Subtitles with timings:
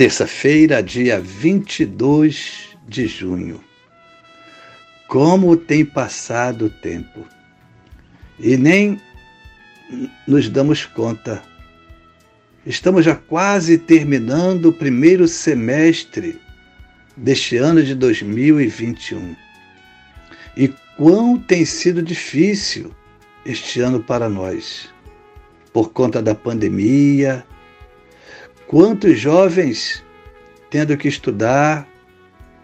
[0.00, 3.62] Terça-feira, dia 22 de junho.
[5.06, 7.26] Como tem passado o tempo
[8.38, 8.98] e nem
[10.26, 11.42] nos damos conta.
[12.64, 16.40] Estamos já quase terminando o primeiro semestre
[17.14, 19.36] deste ano de 2021.
[20.56, 22.90] E quão tem sido difícil
[23.44, 24.88] este ano para nós,
[25.74, 27.44] por conta da pandemia,
[28.70, 30.00] Quantos jovens
[30.70, 31.88] tendo que estudar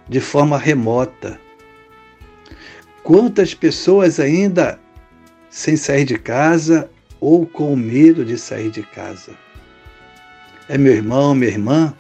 [0.09, 1.37] de forma remota?
[3.03, 4.79] Quantas pessoas ainda
[5.51, 9.33] sem sair de casa ou com medo de sair de casa?
[10.69, 11.93] É meu irmão, minha irmã?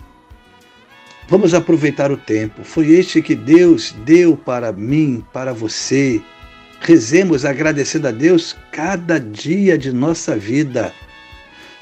[1.28, 2.62] Vamos aproveitar o tempo.
[2.62, 6.22] Foi este que Deus deu para mim, para você.
[6.78, 10.94] Rezemos agradecendo a Deus cada dia de nossa vida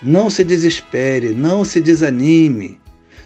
[0.05, 2.78] não se desespere, não se desanime,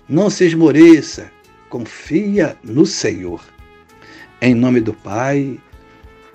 [0.08, 1.30] não se esmoreça.
[1.68, 3.42] Confia no Senhor.
[4.40, 5.58] Em nome do Pai,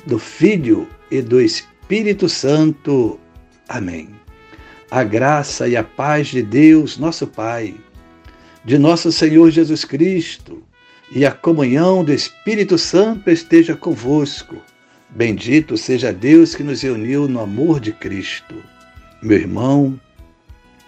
[0.05, 3.17] do Filho e do Espírito Santo.
[3.69, 4.09] Amém.
[4.91, 7.73] A graça e a paz de Deus, nosso Pai,
[8.66, 10.61] de nosso Senhor Jesus Cristo
[11.09, 14.57] e a comunhão do Espírito Santo esteja convosco.
[15.09, 18.55] Bendito seja Deus que nos reuniu no amor de Cristo.
[19.22, 20.00] Meu irmão,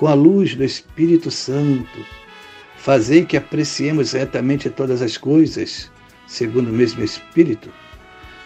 [0.00, 2.06] com a luz do Espírito Santo.
[2.78, 5.90] Fazei que apreciemos retamente todas as coisas,
[6.26, 7.68] segundo o mesmo Espírito,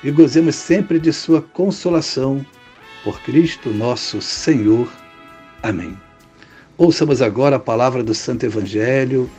[0.02, 2.44] e gozemos sempre de Sua consolação.
[3.04, 4.92] Por Cristo nosso Senhor.
[5.62, 5.96] Amém.
[6.76, 9.30] Ouçamos agora a palavra do Santo Evangelho.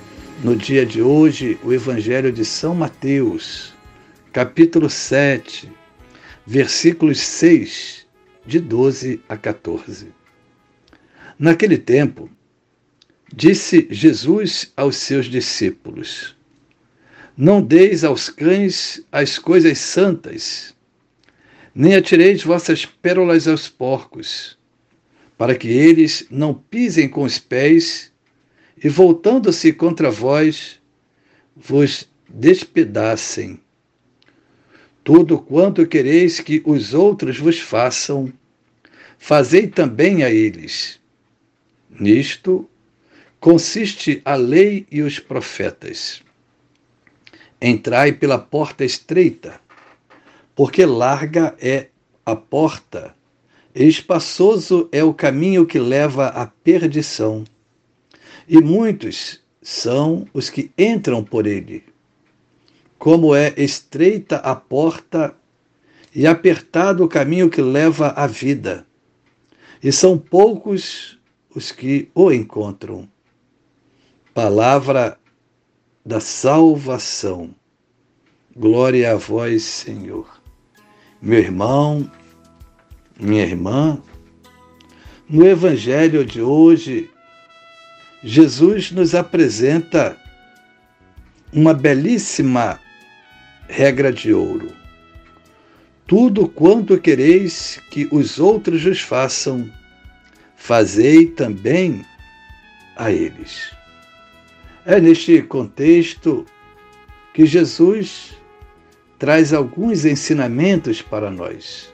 [0.41, 3.73] No dia de hoje, o Evangelho de São Mateus,
[4.31, 5.69] capítulo 7,
[6.47, 8.07] versículos 6,
[8.45, 10.24] de 12 a 14.
[11.37, 12.29] Naquele tempo,
[13.33, 16.33] disse Jesus aos seus discípulos:
[17.35, 20.73] Não deis aos cães as coisas santas,
[21.73, 24.57] nem atireis vossas pérolas aos porcos,
[25.37, 28.13] para que eles não pisem com os pés
[28.81, 30.79] e, voltando-se contra vós,
[31.53, 33.59] vos despedacem.
[35.03, 38.31] Tudo quanto quereis que os outros vos façam,
[39.17, 41.03] fazei também a eles
[41.99, 42.69] Nisto
[43.39, 46.21] consiste a lei e os profetas.
[47.61, 49.59] Entrai pela porta estreita,
[50.53, 51.87] porque larga é
[52.25, 53.15] a porta,
[53.73, 57.45] espaçoso é o caminho que leva à perdição,
[58.47, 61.83] e muitos são os que entram por ele.
[62.97, 65.35] Como é estreita a porta
[66.13, 68.85] e apertado o caminho que leva à vida,
[69.83, 71.14] e são poucos
[71.55, 73.07] os que o encontram.
[74.33, 75.17] Palavra
[76.05, 77.55] da salvação.
[78.55, 80.41] Glória a vós, Senhor.
[81.21, 82.11] Meu irmão,
[83.17, 84.01] minha irmã,
[85.29, 87.09] no Evangelho de hoje,
[88.21, 90.17] Jesus nos apresenta
[91.53, 92.79] uma belíssima
[93.67, 94.73] regra de ouro.
[96.05, 99.71] Tudo quanto quereis que os outros vos façam,
[100.65, 102.03] fazei também
[102.95, 103.71] a eles.
[104.83, 106.43] É neste contexto
[107.35, 108.35] que Jesus
[109.19, 111.93] traz alguns ensinamentos para nós.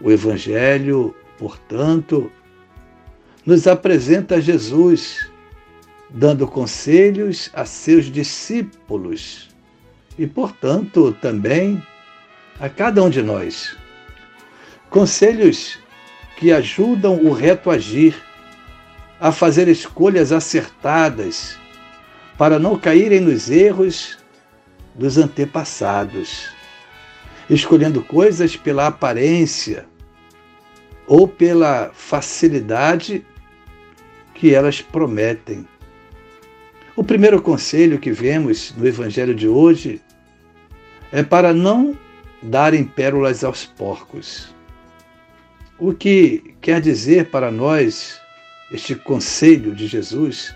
[0.00, 2.32] O Evangelho, portanto,
[3.44, 5.30] nos apresenta Jesus
[6.08, 9.50] dando conselhos a seus discípulos
[10.18, 11.82] e, portanto, também
[12.58, 13.76] a cada um de nós.
[14.88, 15.78] Conselhos
[16.36, 18.14] que ajudam o reto agir,
[19.18, 21.58] a fazer escolhas acertadas,
[22.36, 24.18] para não caírem nos erros
[24.94, 26.50] dos antepassados,
[27.48, 29.86] escolhendo coisas pela aparência
[31.06, 33.24] ou pela facilidade
[34.34, 35.66] que elas prometem.
[36.94, 40.02] O primeiro conselho que vemos no Evangelho de hoje
[41.10, 41.96] é para não
[42.42, 44.55] darem pérolas aos porcos.
[45.78, 48.18] O que quer dizer para nós
[48.72, 50.54] este conselho de Jesus?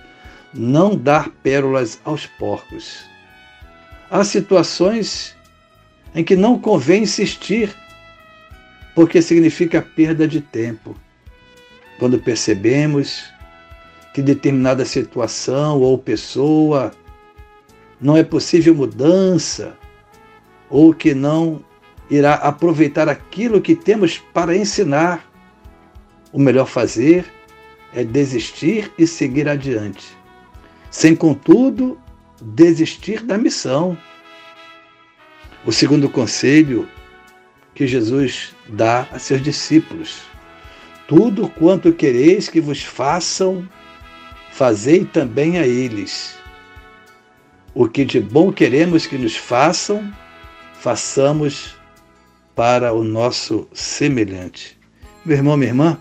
[0.55, 3.05] Não dar pérolas aos porcos.
[4.11, 5.37] Há situações
[6.15, 7.75] em que não convém insistir,
[8.95, 10.97] porque significa perda de tempo.
[11.99, 13.31] Quando percebemos
[14.15, 16.93] que determinada situação ou pessoa
[18.01, 19.77] não é possível mudança,
[20.71, 21.63] ou que não
[22.11, 25.25] irá aproveitar aquilo que temos para ensinar.
[26.33, 27.25] O melhor fazer
[27.93, 30.07] é desistir e seguir adiante,
[30.91, 32.01] sem, contudo,
[32.41, 33.97] desistir da missão.
[35.65, 36.89] O segundo conselho
[37.75, 40.23] que Jesus dá a seus discípulos:
[41.07, 43.69] Tudo quanto quereis que vos façam,
[44.53, 46.39] fazei também a eles.
[47.75, 50.13] O que de bom queremos que nos façam,
[50.75, 51.80] façamos
[52.55, 54.79] para o nosso semelhante.
[55.25, 55.99] Meu irmão, minha irmã,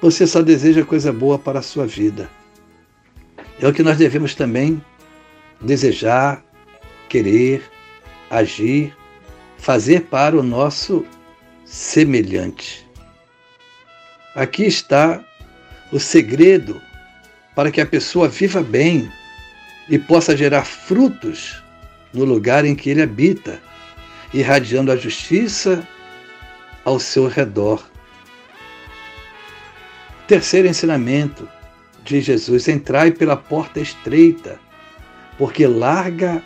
[0.00, 2.28] você só deseja coisa boa para a sua vida.
[3.60, 4.82] É o que nós devemos também
[5.60, 6.44] desejar,
[7.08, 7.62] querer,
[8.30, 8.94] agir,
[9.58, 11.06] fazer para o nosso
[11.64, 12.86] semelhante.
[14.34, 15.24] Aqui está
[15.92, 16.80] o segredo
[17.54, 19.10] para que a pessoa viva bem
[19.88, 21.62] e possa gerar frutos
[22.12, 23.60] no lugar em que ele habita
[24.34, 25.86] irradiando a justiça
[26.84, 27.88] ao seu redor.
[30.26, 31.48] Terceiro ensinamento
[32.02, 34.58] de Jesus: entrai pela porta estreita,
[35.38, 36.42] porque larga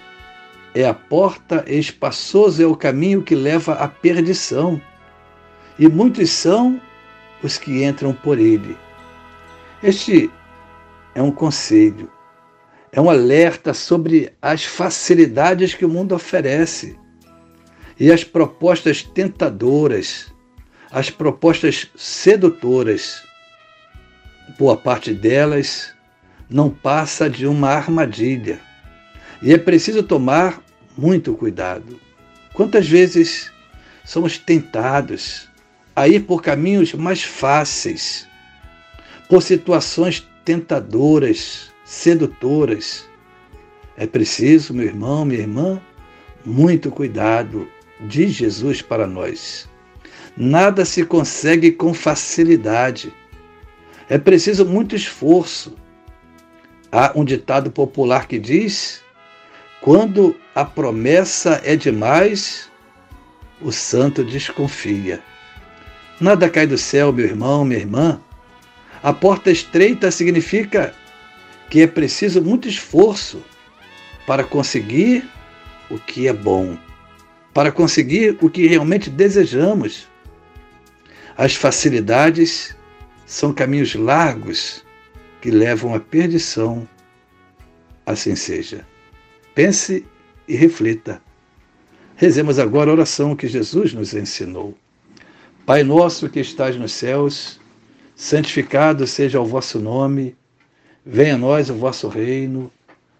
[0.75, 4.81] é a porta e espaçoso é o caminho que leva à perdição,
[5.79, 6.79] e muitos são
[7.43, 8.77] os que entram por ele.
[9.83, 10.31] Este
[11.15, 12.13] é um conselho,
[12.93, 16.99] é um alerta sobre as facilidades que o mundo oferece
[17.99, 20.33] e as propostas tentadoras,
[20.91, 23.23] as propostas sedutoras,
[24.59, 25.93] boa parte delas
[26.49, 28.61] não passa de uma armadilha.
[29.43, 30.63] E é preciso tomar
[30.97, 32.01] muito cuidado.
[32.55, 33.53] Quantas vezes
[34.05, 35.49] somos tentados
[35.95, 38.27] a ir por caminhos mais fáceis,
[39.29, 43.07] por situações tentadoras, sedutoras?
[43.97, 45.81] É preciso, meu irmão, minha irmã,
[46.45, 47.69] muito cuidado
[48.01, 49.69] de Jesus para nós.
[50.37, 53.13] Nada se consegue com facilidade.
[54.09, 55.75] É preciso muito esforço.
[56.93, 59.03] Há um ditado popular que diz:
[59.81, 62.71] quando a promessa é demais,
[63.61, 65.21] o santo desconfia.
[66.21, 68.21] Nada cai do céu, meu irmão, minha irmã.
[69.03, 70.95] A porta estreita significa
[71.71, 73.43] que é preciso muito esforço
[74.27, 75.29] para conseguir
[75.91, 76.77] o que é bom
[77.59, 80.07] para conseguir o que realmente desejamos.
[81.37, 82.73] As facilidades
[83.27, 84.85] são caminhos largos
[85.41, 86.89] que levam à perdição.
[88.07, 88.87] Assim seja.
[89.57, 90.07] Pense
[90.47, 91.21] e reflita.
[92.15, 94.79] Rezemos agora a oração que Jesus nos ensinou.
[95.67, 97.59] Pai nosso que estás nos céus,
[98.15, 100.37] santificado seja o vosso nome,
[101.05, 102.71] venha a nós o vosso reino,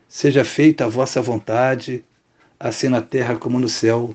[0.07, 2.05] seja feita a vossa vontade,
[2.61, 4.15] assim na terra como no céu.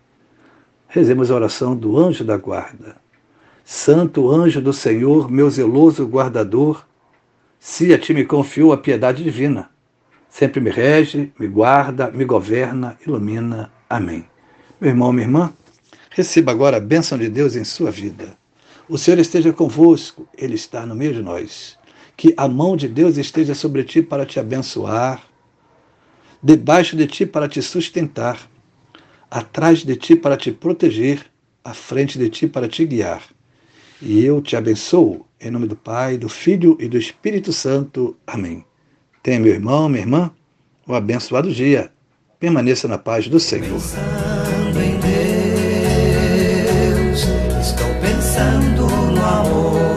[0.93, 2.97] Rezemos a oração do anjo da guarda.
[3.63, 6.85] Santo anjo do Senhor, meu zeloso guardador,
[7.57, 9.69] se a ti me confiou a piedade divina,
[10.29, 13.71] sempre me rege, me guarda, me governa, ilumina.
[13.89, 14.25] Amém.
[14.81, 15.53] Meu irmão, minha irmã,
[16.09, 18.35] receba agora a bênção de Deus em sua vida.
[18.89, 21.77] O Senhor esteja convosco, Ele está no meio de nós.
[22.17, 25.23] Que a mão de Deus esteja sobre ti para te abençoar,
[26.43, 28.51] debaixo de ti para te sustentar
[29.31, 31.25] atrás de ti para te proteger,
[31.63, 33.23] à frente de ti para te guiar.
[34.01, 38.17] E eu te abençoo, em nome do Pai, do Filho e do Espírito Santo.
[38.27, 38.65] Amém.
[39.23, 40.31] Tenha, meu irmão, minha irmã,
[40.87, 41.91] um abençoado dia.
[42.39, 43.69] Permaneça na paz do Senhor.
[43.69, 44.99] Pensando em
[46.99, 47.21] Deus,
[47.61, 49.90] estou pensando no amor.